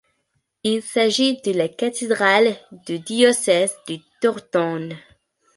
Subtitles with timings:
[0.63, 2.55] Il s'agit de la cathédrale
[2.87, 4.97] du diocèse de Tortone.